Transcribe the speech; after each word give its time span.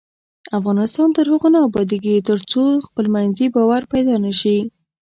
افغانستان 0.59 1.09
تر 1.17 1.25
هغو 1.33 1.47
نه 1.53 1.59
ابادیږي، 1.67 2.25
ترڅو 2.29 2.63
خپلمنځي 2.87 3.45
باور 3.55 3.81
پیدا 3.93 4.15
نشي. 4.25 4.57